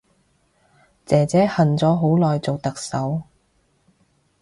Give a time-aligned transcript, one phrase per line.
[1.05, 3.21] 姐姐恨咗好耐做特首